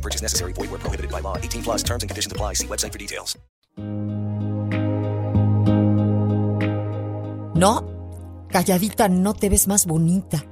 No 0.00 0.02
purchase 0.02 0.22
necessary. 0.22 0.54
Void 0.54 0.70
where 0.70 0.80
prohibited 0.80 1.10
by 1.10 1.20
law. 1.20 1.36
18 1.36 1.62
plus 1.62 1.82
terms 1.82 2.02
and 2.02 2.08
conditions 2.08 2.32
apply. 2.32 2.54
See 2.54 2.66
website 2.66 2.92
for 2.92 2.98
details. 2.98 3.38
No, 7.54 7.84
calladita 8.48 9.10
no 9.10 9.34
te 9.34 9.50
ves 9.50 9.68
más 9.68 9.84
bonita. 9.84 10.42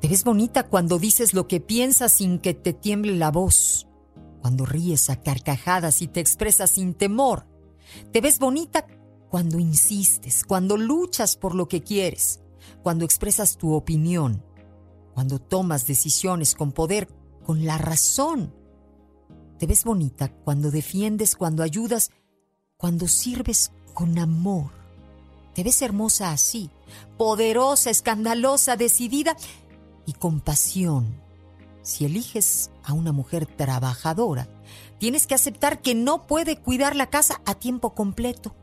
Te 0.00 0.08
ves 0.08 0.24
bonita 0.24 0.62
cuando 0.62 0.98
dices 0.98 1.34
lo 1.34 1.46
que 1.46 1.60
piensas 1.60 2.12
sin 2.12 2.38
que 2.38 2.54
te 2.54 2.72
tiemble 2.72 3.16
la 3.16 3.30
voz. 3.30 3.86
Cuando 4.40 4.64
ríes 4.64 5.10
a 5.10 5.20
carcajadas 5.20 6.00
y 6.00 6.08
te 6.08 6.20
expresas 6.20 6.70
sin 6.70 6.94
temor. 6.94 7.46
Te 8.12 8.22
ves 8.22 8.38
bonita 8.38 8.86
cuando 9.28 9.58
insistes, 9.58 10.44
cuando 10.44 10.78
luchas 10.78 11.36
por 11.36 11.54
lo 11.54 11.68
que 11.68 11.82
quieres, 11.82 12.40
cuando 12.82 13.04
expresas 13.04 13.58
tu 13.58 13.74
opinión, 13.74 14.42
cuando 15.12 15.38
tomas 15.38 15.86
decisiones 15.86 16.54
con 16.54 16.72
poder, 16.72 17.08
con 17.44 17.66
la 17.66 17.76
razón. 17.76 18.63
Te 19.58 19.66
ves 19.66 19.84
bonita 19.84 20.28
cuando 20.28 20.70
defiendes, 20.70 21.36
cuando 21.36 21.62
ayudas, 21.62 22.10
cuando 22.76 23.08
sirves 23.08 23.72
con 23.92 24.18
amor. 24.18 24.70
Te 25.54 25.62
ves 25.62 25.80
hermosa 25.82 26.32
así, 26.32 26.70
poderosa, 27.16 27.90
escandalosa, 27.90 28.76
decidida 28.76 29.36
y 30.06 30.12
con 30.14 30.40
pasión. 30.40 31.22
Si 31.82 32.04
eliges 32.04 32.70
a 32.82 32.92
una 32.92 33.12
mujer 33.12 33.46
trabajadora, 33.46 34.48
tienes 34.98 35.26
que 35.26 35.34
aceptar 35.34 35.80
que 35.80 35.94
no 35.94 36.26
puede 36.26 36.56
cuidar 36.56 36.96
la 36.96 37.10
casa 37.10 37.40
a 37.44 37.54
tiempo 37.54 37.94
completo. 37.94 38.54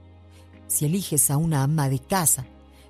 Si 0.67 0.85
eliges 0.85 1.29
a 1.31 1.37
una 1.37 1.63
ama 1.63 1.87
de 1.87 1.99
casa 1.99 2.45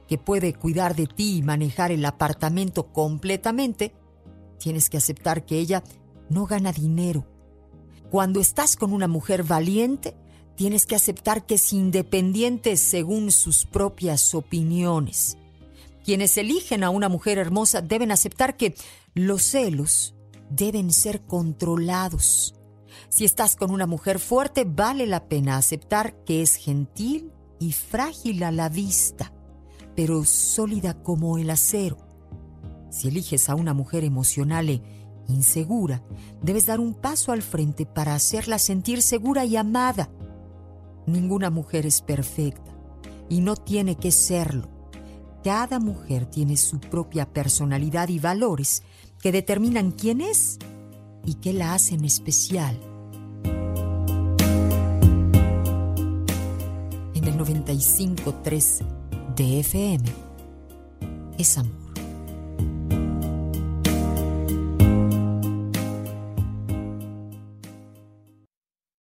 que 0.08 0.18
puede 0.18 0.54
cuidar 0.54 0.96
de 0.96 1.08
ti 1.08 1.38
y 1.38 1.42
manejar 1.42 1.92
el 1.92 2.06
apartamento 2.06 2.92
completamente, 2.92 3.94
tienes 4.58 4.90
que 4.90 4.98
aceptar 4.98 5.46
que 5.46 5.60
ella 5.60 5.84
no 6.30 6.46
gana 6.46 6.72
dinero. 6.72 7.26
Cuando 8.12 8.42
estás 8.42 8.76
con 8.76 8.92
una 8.92 9.08
mujer 9.08 9.44
valiente, 9.44 10.18
tienes 10.58 10.86
que 10.86 10.96
aceptar 10.96 11.46
que 11.46 11.56
es 11.56 11.72
independiente 11.72 12.76
según 12.76 13.32
sus 13.32 13.66
propias 13.66 14.36
opiniones. 14.36 15.38
Quienes 16.04 16.36
eligen 16.36 16.84
a 16.84 16.90
una 16.90 17.08
mujer 17.08 17.38
hermosa 17.38 17.82
deben 17.82 18.12
aceptar 18.12 18.58
que 18.58 18.76
los 19.14 19.44
celos 19.44 20.14
deben 20.50 20.92
ser 20.92 21.22
controlados. 21.22 22.54
Si 23.08 23.24
estás 23.24 23.56
con 23.56 23.72
una 23.72 23.88
mujer 23.88 24.20
fuerte, 24.20 24.66
vale 24.66 25.08
la 25.08 25.30
pena 25.30 25.56
aceptar 25.56 26.26
que 26.26 26.42
es 26.42 26.56
gentil 26.56 27.32
y 27.62 27.72
frágil 27.72 28.44
a 28.44 28.52
la 28.52 28.68
vista, 28.68 29.32
pero 29.96 30.26
sólida 30.26 31.02
como 31.02 31.38
el 31.38 31.50
acero. 31.50 31.98
Si 32.90 33.08
eliges 33.08 33.48
a 33.48 33.56
una 33.56 33.74
mujer 33.74 34.04
emocional 34.04 34.68
e 34.68 35.01
insegura, 35.32 36.04
debes 36.42 36.66
dar 36.68 36.80
un 36.80 36.94
paso 36.94 37.32
al 37.32 37.42
frente 37.42 37.86
para 37.86 38.14
hacerla 38.14 38.60
sentir 38.60 39.02
segura 39.02 39.46
y 39.46 39.56
amada. 39.56 40.10
Ninguna 41.08 41.50
mujer 41.50 41.86
es 41.86 42.02
perfecta 42.02 42.72
y 43.30 43.42
no 43.42 43.56
tiene 43.56 43.96
que 43.96 44.12
serlo. 44.12 44.70
Cada 45.44 45.80
mujer 45.80 46.28
tiene 46.28 46.58
su 46.58 46.80
propia 46.80 47.26
personalidad 47.26 48.10
y 48.10 48.20
valores 48.20 48.84
que 49.22 49.32
determinan 49.32 49.92
quién 49.92 50.22
es 50.22 50.60
y 51.26 51.36
qué 51.36 51.54
la 51.54 51.74
hacen 51.74 52.06
especial. 52.06 52.80
En 57.16 57.24
el 57.24 57.38
95.3 57.38 59.36
de 59.36 59.60
FM 59.62 60.04
es 61.38 61.58
amor. 61.58 61.81